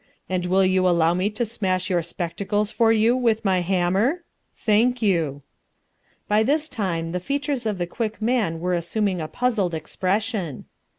And 0.27 0.47
will 0.47 0.65
you 0.65 0.87
allow 0.89 1.13
me 1.13 1.29
to 1.29 1.45
smash 1.45 1.87
your 1.87 2.01
spectacles 2.01 2.71
for 2.71 2.91
you 2.91 3.15
with 3.15 3.45
my 3.45 3.61
hammer? 3.61 4.23
Thank 4.57 5.03
you." 5.03 5.43
By 6.27 6.41
this 6.41 6.67
time 6.67 7.11
the 7.11 7.19
features 7.19 7.67
of 7.67 7.77
the 7.77 7.85
Quick 7.85 8.19
Man 8.19 8.59
were 8.59 8.73
assuming 8.73 9.21
a 9.21 9.27
puzzled 9.27 9.75
expression. 9.75 10.65